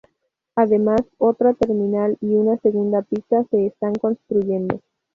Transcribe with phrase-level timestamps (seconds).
[0.55, 4.79] Además, otra terminal y una segunda pista se están construyendo.